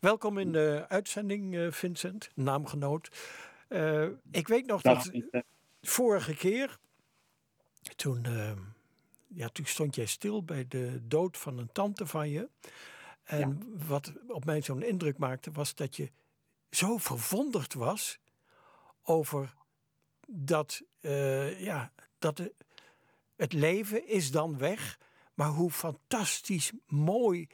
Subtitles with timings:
[0.00, 3.10] Welkom in de uitzending, eh, Vincent, naamgenoot.
[3.68, 5.10] Uh, ik weet nog dat,
[5.82, 6.78] vorige keer,
[7.96, 8.52] toen, uh,
[9.26, 12.48] ja, toen stond jij stil bij de dood van een tante van je.
[13.24, 16.10] En wat op mij zo'n indruk maakte, was dat je
[16.70, 18.18] zo verwonderd was
[19.02, 19.54] over
[20.26, 22.54] dat, uh, ja, dat de,
[23.36, 24.98] het leven is dan weg,
[25.34, 27.48] maar hoe fantastisch mooi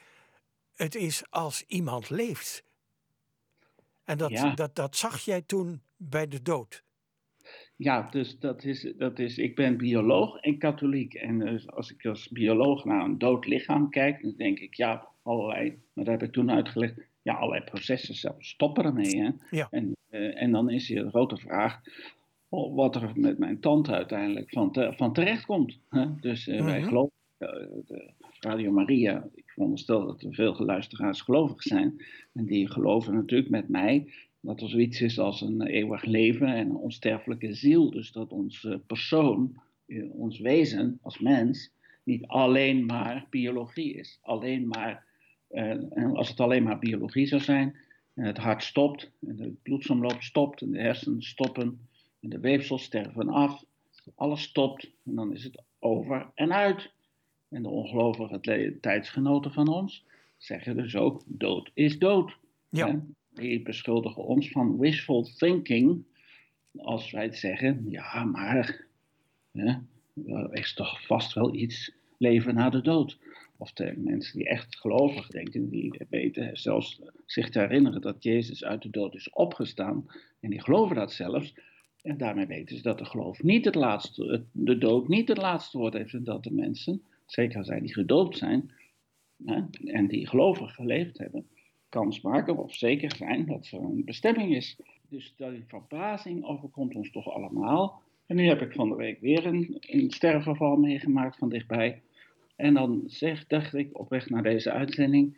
[0.76, 2.64] het is als iemand leeft.
[4.04, 6.84] En dat, dat, dat zag jij toen bij de dood.
[7.76, 11.14] Ja, dus dat is, dat is, ik ben bioloog en katholiek.
[11.14, 15.08] En dus als ik als bioloog naar een dood lichaam kijk, dan denk ik, ja,
[15.22, 19.22] allerlei, maar dat heb ik toen uitgelegd, ja, allerlei processen zelfs stoppen ermee.
[19.22, 19.30] Hè?
[19.50, 19.68] Ja.
[19.70, 21.80] En, uh, en dan is hier de grote vraag,
[22.48, 25.78] wat er met mijn tante uiteindelijk van, te, van terecht komt.
[25.88, 26.16] Hè?
[26.20, 26.88] Dus uh, wij mhm.
[26.88, 32.70] geloven, uh, de Radio Maria, ik veronderstel dat er veel luisteraars gelovig zijn, en die
[32.70, 37.54] geloven natuurlijk met mij dat er zoiets is als een eeuwig leven en een onsterfelijke
[37.54, 37.90] ziel.
[37.90, 39.60] Dus dat onze persoon,
[40.10, 41.72] ons wezen als mens,
[42.04, 44.18] niet alleen maar biologie is.
[44.22, 45.04] Alleen maar,
[45.48, 47.76] en als het alleen maar biologie zou zijn,
[48.14, 51.88] en het hart stopt, en de bloedsomloop stopt, en de hersenen stoppen,
[52.20, 53.64] en de weefsels sterven af.
[54.14, 56.94] Alles stopt en dan is het over en uit.
[57.48, 60.04] En de ongelovige tijdsgenoten van ons
[60.36, 62.36] zeggen dus ook: dood is dood.
[62.68, 63.04] Ja.
[63.34, 66.04] Die beschuldigen ons van wishful thinking.
[66.76, 68.86] Als wij het zeggen: ja, maar
[69.52, 73.18] er is toch vast wel iets leven na de dood.
[73.56, 78.64] Of de mensen die echt gelovig denken, die weten zelfs zich te herinneren dat Jezus
[78.64, 80.06] uit de dood is opgestaan.
[80.40, 81.54] En die geloven dat zelfs.
[82.02, 85.78] En daarmee weten ze dat de geloof niet het laatste, de dood niet het laatste
[85.78, 86.12] woord heeft.
[86.12, 88.72] En dat de mensen, zeker zij die gedoopt zijn
[89.44, 91.46] hè, en die gelovig geleefd hebben,
[91.88, 94.80] kans maken of zeker zijn dat er een bestemming is.
[95.08, 98.02] Dus die verbazing overkomt ons toch allemaal.
[98.26, 102.02] En nu heb ik van de week weer een, een sterfgeval meegemaakt van dichtbij.
[102.56, 105.36] En dan zeg, dacht ik op weg naar deze uitzending,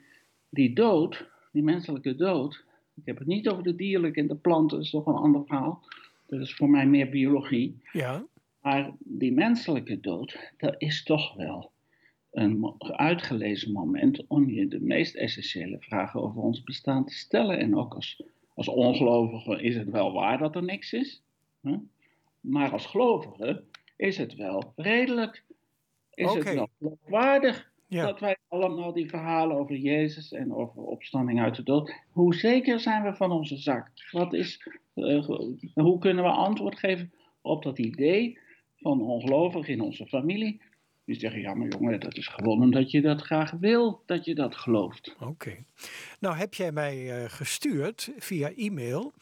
[0.49, 4.77] die dood, die menselijke dood, ik heb het niet over de dierlijke en de planten,
[4.77, 5.85] dat is toch een ander verhaal.
[6.27, 7.81] Dat is voor mij meer biologie.
[7.93, 8.27] Ja.
[8.63, 11.71] Maar die menselijke dood, dat is toch wel
[12.31, 17.59] een uitgelezen moment om je de meest essentiële vragen over ons bestaan te stellen.
[17.59, 18.23] En ook als,
[18.55, 21.23] als ongelovige is het wel waar dat er niks is.
[21.63, 21.77] Hè?
[22.41, 23.65] Maar als gelovige
[23.97, 25.45] is het wel redelijk.
[26.15, 26.69] Is het wel
[27.09, 31.95] waardig dat wij allemaal die verhalen over Jezus en over opstanding uit de dood.
[32.11, 33.91] Hoe zeker zijn we van onze zak?
[34.11, 35.29] Wat is, uh,
[35.75, 38.39] hoe kunnen we antwoord geven op dat idee
[38.77, 40.61] van ongelovigen in onze familie?
[41.09, 44.35] Die zeggen, ja maar jongen, dat is gewoon omdat je dat graag wil, dat je
[44.35, 45.15] dat gelooft.
[45.21, 45.65] Oké.
[46.21, 49.13] Nou heb jij mij uh, gestuurd via e-mail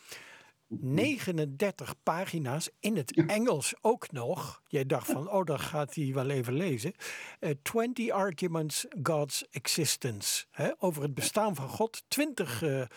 [0.69, 4.63] 39 pagina's in het Engels ook nog.
[4.69, 6.93] Jij dacht van, oh, dan gaat hij wel even lezen.
[7.41, 10.45] Uh, eh, 20 arguments God's existence.
[10.51, 12.05] Hè, over het bestaan van God.
[12.09, 12.89] 20 uh, eh,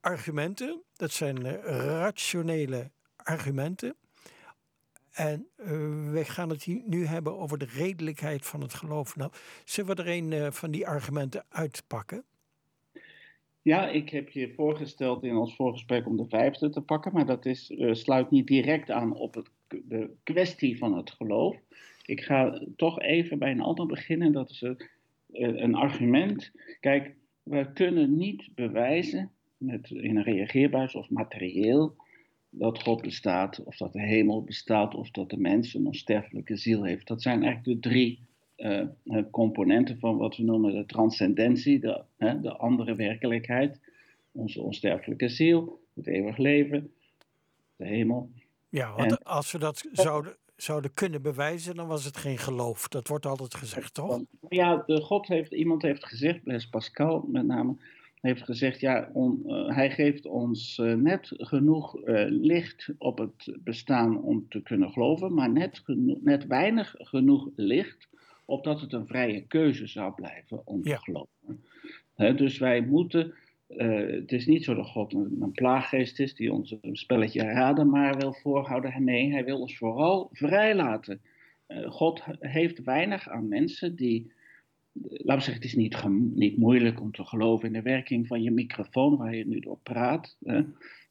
[0.00, 0.82] argumenten.
[0.96, 1.62] Dat zijn
[1.98, 3.96] rationele argumenten.
[5.16, 5.46] En
[6.12, 9.16] we gaan het nu hebben over de redelijkheid van het geloof.
[9.16, 9.30] Nou,
[9.64, 12.24] zullen we er een van die argumenten uitpakken?
[13.62, 17.46] Ja, ik heb je voorgesteld in ons voorgesprek om de vijfde te pakken, maar dat
[17.46, 21.56] is, uh, sluit niet direct aan op het, de kwestie van het geloof.
[22.04, 24.32] Ik ga toch even bij een ander beginnen.
[24.32, 24.78] Dat is een,
[25.32, 26.52] eh, een argument.
[26.80, 31.96] Kijk, we kunnen niet bewijzen met, in een reageerbuis of materieel
[32.50, 36.82] dat God bestaat, of dat de hemel bestaat, of dat de mens een onsterfelijke ziel
[36.82, 37.06] heeft.
[37.06, 38.20] Dat zijn eigenlijk de drie
[38.56, 43.80] uh, componenten van wat we noemen de transcendentie, de, de andere werkelijkheid,
[44.32, 46.92] onze onsterfelijke ziel, het eeuwig leven,
[47.76, 48.30] de hemel.
[48.68, 52.88] Ja, want als we dat zouden, zouden kunnen bewijzen, dan was het geen geloof.
[52.88, 54.20] Dat wordt altijd gezegd, toch?
[54.48, 57.76] Ja, de God heeft, iemand heeft gezegd, Blaise Pascal met name,
[58.20, 63.56] heeft gezegd, ja, on, uh, hij geeft ons uh, net genoeg uh, licht op het
[63.64, 65.82] bestaan om te kunnen geloven, maar net,
[66.22, 68.08] net weinig genoeg licht
[68.44, 72.36] opdat het een vrije keuze zou blijven om te geloven.
[72.36, 73.34] dus wij moeten,
[73.66, 77.90] het is niet zo dat God een, een, plaaggeest is die ons een spelletje raden
[77.90, 79.04] maar wil voorhouden.
[79.04, 81.20] Nee, hij wil ons vooral vrijlaten.
[81.86, 84.32] God heeft weinig aan mensen die,
[85.02, 85.74] laten we zeggen, het is
[86.34, 89.78] niet, moeilijk om te geloven in de werking van je microfoon waar je nu door
[89.82, 90.36] praat.
[90.44, 90.62] Hè.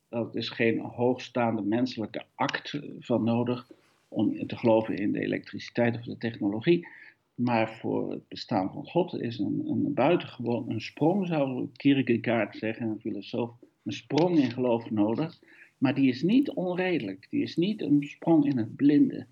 [0.09, 3.71] Dat is geen hoogstaande menselijke act van nodig
[4.07, 6.87] om te geloven in de elektriciteit of de technologie.
[7.35, 12.87] Maar voor het bestaan van God is een, een buitengewoon een sprong, zou Kierkegaard zeggen,
[12.87, 13.51] een filosoof,
[13.83, 15.39] een sprong in geloof nodig.
[15.77, 17.27] Maar die is niet onredelijk.
[17.29, 19.25] Die is niet een sprong in het blinde.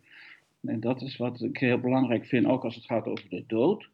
[0.61, 3.89] En dat is wat ik heel belangrijk vind, ook als het gaat over de dood.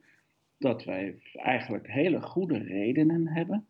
[0.59, 3.67] Dat wij eigenlijk hele goede redenen hebben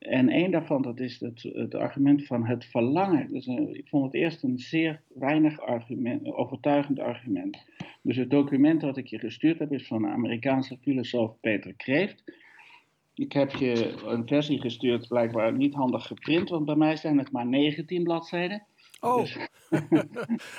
[0.00, 3.32] en een daarvan, dat is het, het argument van het verlangen.
[3.32, 7.64] Dus, ik vond het eerst een zeer weinig argument, overtuigend argument.
[8.02, 12.24] Dus het document dat ik je gestuurd heb, is van de Amerikaanse filosoof Peter Kreeft.
[13.14, 17.32] Ik heb je een versie gestuurd, blijkbaar niet handig geprint, want bij mij zijn het
[17.32, 18.66] maar 19 bladzijden.
[19.00, 19.36] Oh, dus,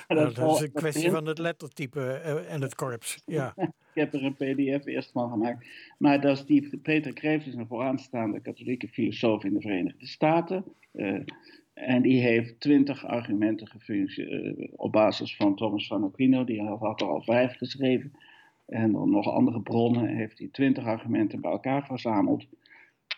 [0.08, 3.22] dat, nou, is een kwestie van het lettertype eh, en het korps.
[3.26, 3.54] Ja.
[3.94, 5.66] Ik heb er een pdf eerst van gemaakt.
[5.98, 10.64] Maar dat is die, Peter Kreeft is een vooraanstaande katholieke filosoof in de Verenigde Staten.
[10.94, 11.20] Uh,
[11.74, 16.44] en die heeft twintig argumenten gefunctie, uh, op basis van Thomas van Aquino.
[16.44, 18.12] Die had er al vijf geschreven.
[18.66, 22.46] En dan nog andere bronnen heeft hij twintig argumenten bij elkaar verzameld.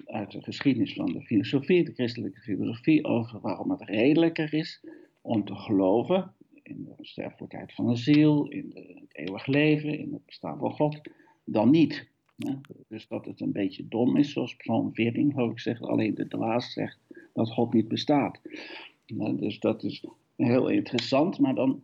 [0.05, 4.81] Uit de geschiedenis van de filosofie, de christelijke filosofie, over waarom het redelijker is
[5.21, 10.13] om te geloven in de sterfelijkheid van een ziel, in de, het eeuwig leven, in
[10.13, 11.01] het bestaan van God,
[11.45, 12.11] dan niet.
[12.87, 16.27] Dus dat het een beetje dom is, zoals Psalm 14 geloof ik zegt, alleen de
[16.27, 16.99] dwaas zegt
[17.33, 18.39] dat God niet bestaat.
[19.35, 20.05] Dus dat is
[20.35, 21.83] heel interessant, maar dan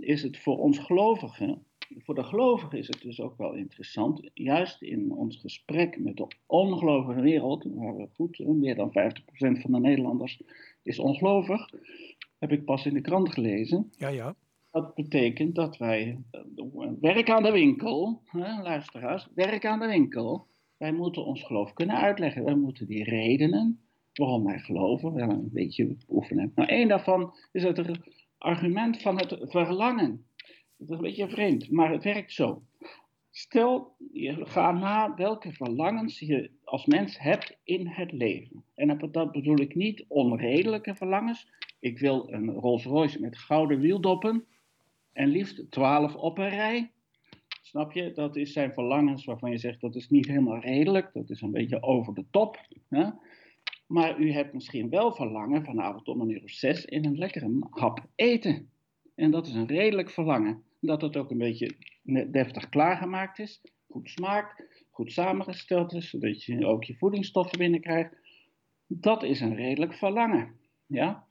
[0.00, 1.64] is het voor ons gelovigen,
[1.98, 6.26] voor de gelovigen is het dus ook wel interessant, juist in ons gesprek met de
[6.46, 8.92] ongelovige wereld, waar we goed, meer dan 50%
[9.60, 10.40] van de Nederlanders
[10.82, 11.68] is ongelovig,
[12.40, 13.92] heb ik pas in de krant gelezen.
[13.96, 14.34] Ja, ja.
[14.70, 16.18] Dat betekent dat wij
[16.56, 20.46] uh, werk aan de winkel, hè, luisteraars, werk aan de winkel.
[20.76, 22.44] Wij moeten ons geloof kunnen uitleggen.
[22.44, 23.80] Wij moeten die redenen
[24.14, 26.52] waarom wij geloven wel een beetje oefenen.
[26.54, 27.98] Nou, één daarvan is het
[28.38, 30.24] argument van het verlangen.
[30.76, 32.62] Dat is een beetje vreemd, maar het werkt zo.
[33.30, 38.64] Stel, je gaat na welke verlangens je als mens hebt in het leven.
[38.74, 41.48] En dat bedoel ik niet onredelijke verlangens,
[41.78, 44.44] ik wil een Rolls Royce met gouden wieldoppen
[45.12, 46.90] en liefst 12 op een rij.
[47.62, 48.12] Snap je?
[48.12, 51.50] Dat is zijn verlangens waarvan je zegt dat is niet helemaal redelijk, dat is een
[51.50, 52.66] beetje over de top.
[52.88, 53.10] Hè?
[53.86, 57.66] Maar u hebt misschien wel verlangen vanavond om een uur of zes in een lekkere
[57.70, 58.70] hap eten.
[59.14, 60.64] En dat is een redelijk verlangen.
[60.80, 61.76] Dat het ook een beetje
[62.30, 68.16] deftig klaargemaakt is, goed smaakt, goed samengesteld is, zodat je ook je voedingsstoffen binnenkrijgt.
[68.86, 70.54] Dat is een redelijk verlangen.
[70.86, 71.26] Ja?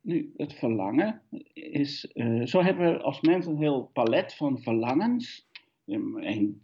[0.00, 1.22] Nu, het verlangen
[1.52, 2.10] is.
[2.14, 5.48] Uh, zo hebben we als mens een heel palet van verlangens.
[5.86, 6.62] Een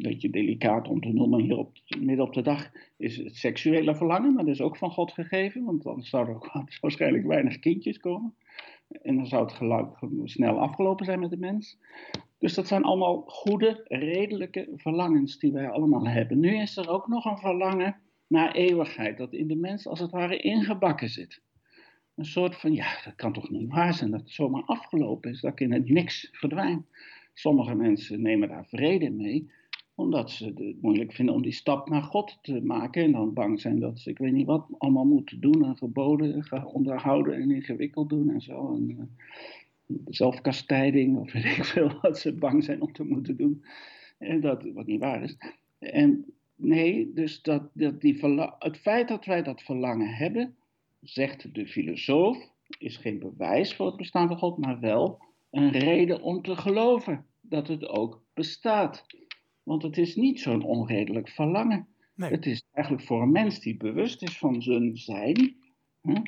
[0.00, 4.34] beetje delicaat om te noemen hier op, midden op de dag is het seksuele verlangen,
[4.34, 8.34] maar dat is ook van God gegeven, want anders zouden er waarschijnlijk weinig kindjes komen.
[8.88, 9.88] En dan zou het geluid
[10.24, 11.78] snel afgelopen zijn met de mens.
[12.38, 16.40] Dus dat zijn allemaal goede, redelijke verlangens die wij allemaal hebben.
[16.40, 17.96] Nu is er ook nog een verlangen
[18.26, 21.44] naar eeuwigheid, dat in de mens als het ware ingebakken zit
[22.16, 25.40] een soort van, ja, dat kan toch niet waar zijn dat het zomaar afgelopen is,
[25.40, 26.86] dat in het niks verdwijn.
[27.34, 29.50] Sommige mensen nemen daar vrede mee,
[29.96, 33.60] omdat ze het moeilijk vinden om die stap naar God te maken en dan bang
[33.60, 38.08] zijn dat ze, ik weet niet wat, allemaal moeten doen en geboden onderhouden en ingewikkeld
[38.08, 38.74] doen en zo.
[38.74, 43.64] En, uh, zelfkastijding of weet ik veel wat ze bang zijn om te moeten doen.
[44.18, 45.36] En dat wat niet waar is.
[45.78, 48.18] En nee, dus dat, dat die
[48.58, 50.54] het feit dat wij dat verlangen hebben,
[51.00, 55.18] zegt de filosoof, is geen bewijs voor het bestaan van God, maar wel
[55.50, 59.06] een reden om te geloven dat het ook bestaat.
[59.66, 61.86] Want het is niet zo'n onredelijk verlangen.
[62.14, 65.56] Het is eigenlijk voor een mens die bewust is van zijn zijn,
[66.02, 66.20] hè,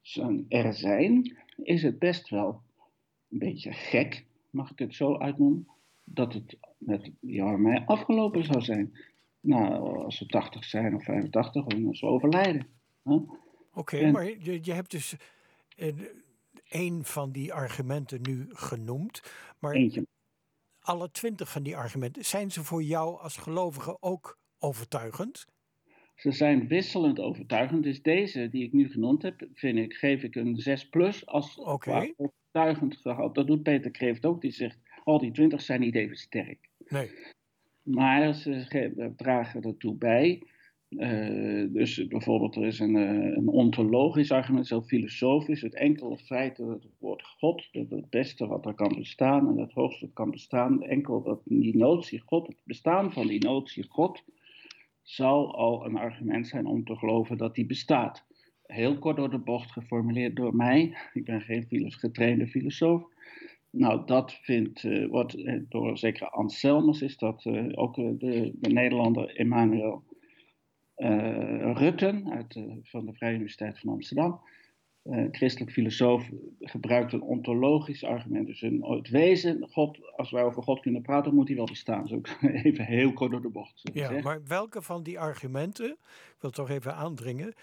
[0.00, 2.62] zijn er zijn, is het best wel
[3.30, 5.68] een beetje gek, mag ik het zo uitnoemen,
[6.04, 8.98] dat het met jou en mij afgelopen zou zijn.
[9.40, 12.66] Nou, als we 80 zijn of 85, dan ze overlijden.
[13.02, 13.18] Hè.
[13.72, 15.16] Oké, maar je, je, hebt dus
[15.76, 15.94] uh,
[16.68, 19.22] een van die argumenten nu genoemd.
[19.58, 20.06] Maar Eentje.
[20.84, 25.46] Alle twintig van die argumenten, zijn ze voor jou als gelovige ook overtuigend?
[26.14, 27.82] Ze zijn wisselend overtuigend.
[27.82, 31.58] Dus deze die ik nu genoemd heb, vind ik, geef ik een 6 plus als
[31.58, 32.14] okay.
[32.16, 33.34] overtuigend gehad.
[33.34, 34.40] Dat doet Peter Kreeft ook.
[34.40, 36.68] Die zegt, al die 20 zijn niet even sterk.
[36.88, 37.10] Nee.
[37.82, 40.42] Maar ze dragen ertoe bij
[40.98, 45.60] uh, dus bijvoorbeeld, er is een, uh, een ontologisch argument, zo filosofisch.
[45.60, 49.58] Het enkele feit dat het woord God, dat het beste wat er kan bestaan en
[49.58, 54.24] het hoogste kan bestaan, enkel dat die notie God, het bestaan van die notie God,
[55.02, 58.26] zou al een argument zijn om te geloven dat die bestaat.
[58.62, 60.96] Heel kort door de bocht geformuleerd door mij.
[61.12, 63.02] Ik ben geen getrainde filosoof.
[63.70, 65.36] Nou, dat vindt, uh, wordt
[65.68, 70.02] door zeker Anselmus, is dat ook de, de, Nederlander Emmanuel
[71.74, 74.40] Rutten uit, van de Vrije Universiteit van Amsterdam
[75.04, 76.28] uh, christelijk filosoof
[76.60, 78.46] gebruikt een ontologisch argument.
[78.46, 82.08] Dus een, het wezen, God, als wij over God kunnen praten, moet hij wel bestaan.
[82.08, 83.80] Zo even heel kort door de bocht.
[83.92, 87.54] Ja, maar welke van die argumenten, ik wil toch even aandringen,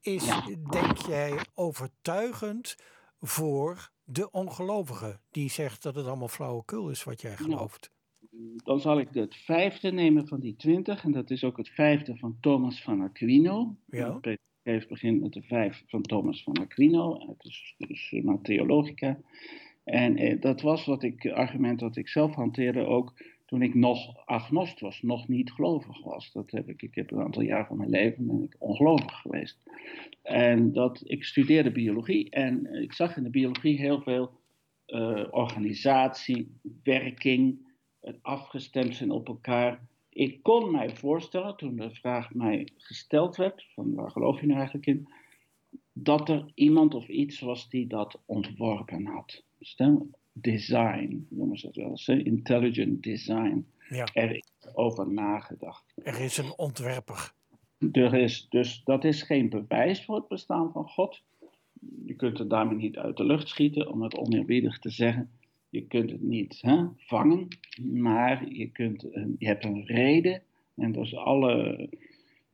[0.00, 0.26] is,
[0.70, 2.76] denk jij, overtuigend
[3.20, 7.92] voor de ongelovige die zegt dat het allemaal flauwekul is wat jij gelooft?
[8.64, 12.16] Dan zal ik het vijfde nemen van die twintig, en dat is ook het vijfde
[12.16, 13.76] van Thomas van Aquino.
[13.86, 14.20] Ja
[14.62, 19.18] heeft begint met de vijf van Thomas van Aquino, uit de, de Summa Theologica.
[19.84, 23.14] En eh, dat was wat ik, argument dat ik zelf hanteerde ook
[23.46, 26.32] toen ik nog agnost was, nog niet gelovig was.
[26.32, 29.58] Dat heb ik, ik heb een aantal jaar van mijn leven ben ik ongelovig geweest.
[30.22, 34.30] En dat, ik studeerde biologie en ik zag in de biologie heel veel
[34.86, 36.50] uh, organisatie,
[36.82, 37.69] werking,
[38.00, 39.80] het afgestemd zijn op elkaar
[40.12, 44.58] ik kon mij voorstellen, toen de vraag mij gesteld werd, van waar geloof je nou
[44.58, 45.08] eigenlijk in,
[45.92, 49.42] dat er iemand of iets was die dat ontworpen had.
[49.60, 53.66] Stel, design, noemen ze dat wel eens, intelligent design.
[53.88, 54.08] Ja.
[54.12, 55.92] Er is over nagedacht.
[56.02, 57.32] Er is een ontwerper.
[57.92, 61.22] Er is, dus dat is geen bewijs voor het bestaan van God.
[62.06, 65.30] Je kunt het daarmee niet uit de lucht schieten, om het oneerbiedig te zeggen.
[65.70, 67.48] Je kunt het niet hè, vangen,
[67.92, 69.06] maar je, kunt,
[69.38, 70.42] je hebt een reden.
[70.76, 71.88] En dat is alle,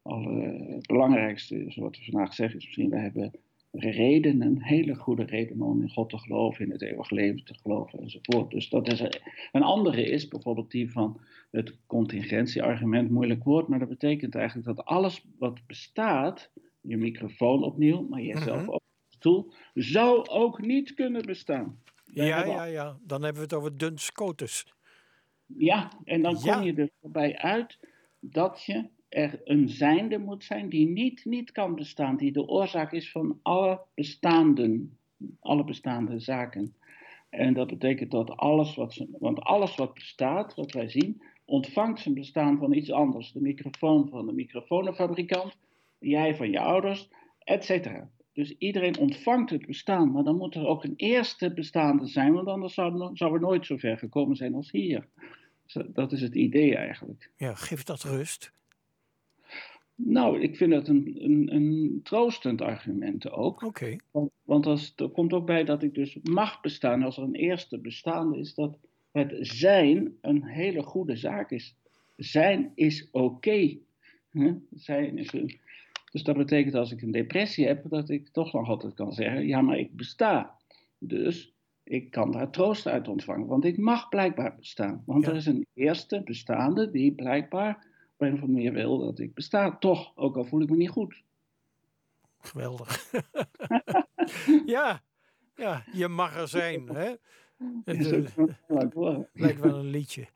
[0.02, 3.32] alle belangrijkste, wat we vandaag zeggen, is misschien, we hebben
[3.70, 7.98] redenen, hele goede redenen om in God te geloven, in het eeuwig leven te geloven
[7.98, 8.50] enzovoort.
[8.50, 9.00] Dus dat is
[9.52, 11.20] een andere is bijvoorbeeld die van
[11.50, 18.06] het contingentieargument, moeilijk woord, maar dat betekent eigenlijk dat alles wat bestaat, je microfoon opnieuw,
[18.08, 18.70] maar jezelf -hmm.
[18.70, 21.78] ook, stoel, zou ook niet kunnen bestaan.
[22.24, 22.96] Ja, ja, ja.
[23.02, 24.74] Dan hebben we het over Duns scotus.
[25.46, 27.78] Ja, en dan kom je er bij uit
[28.20, 32.92] dat je er een zijnde moet zijn die niet, niet kan bestaan, die de oorzaak
[32.92, 34.86] is van alle bestaande,
[35.40, 36.74] alle bestaande zaken.
[37.28, 42.14] En dat betekent dat alles wat, want alles wat bestaat, wat wij zien, ontvangt zijn
[42.14, 43.32] bestaan van iets anders.
[43.32, 45.56] De microfoon van de microfoonfabrikant,
[45.98, 47.08] jij van je ouders,
[47.38, 48.10] et cetera.
[48.36, 52.48] Dus iedereen ontvangt het bestaan, maar dan moet er ook een eerste bestaande zijn, want
[52.48, 55.08] anders zou, zou er nooit zo ver gekomen zijn als hier.
[55.86, 57.30] dat is het idee eigenlijk.
[57.36, 58.52] Ja, geeft dat rust?
[59.94, 63.62] Nou, ik vind dat een, een, een troostend argument ook.
[63.62, 63.96] Oké.
[64.10, 67.34] Want, want als, er komt ook bij dat ik dus mag bestaan, als er een
[67.34, 68.78] eerste bestaande is, dat
[69.12, 71.76] het zijn een hele goede zaak is.
[72.16, 73.78] Zijn is oké.
[74.74, 75.60] Zijn is een
[76.16, 79.46] dus dat betekent als ik een depressie heb, dat ik toch nog altijd kan zeggen,
[79.46, 80.56] ja, maar ik besta.
[80.98, 85.02] Dus ik kan daar troost uit ontvangen, want ik mag blijkbaar bestaan.
[85.06, 89.18] Want er is een eerste bestaande die blijkbaar op een of andere manier wil dat
[89.18, 89.76] ik besta.
[89.78, 91.22] Toch, ook al voel ik me niet goed.
[92.38, 93.12] Geweldig.
[94.76, 95.02] ja,
[95.56, 96.88] ja, je mag er zijn.
[96.88, 97.14] Hè?
[97.84, 100.26] Het, uh, lijkt wel een liedje.